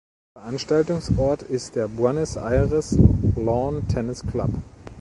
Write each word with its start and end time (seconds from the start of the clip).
Veranstaltungsort 0.35 1.43
ist 1.43 1.75
der 1.75 1.87
Buenos 1.87 2.35
Aires 2.35 2.97
Lawn 3.35 3.87
Tennis 3.87 4.25
Club. 4.25 4.49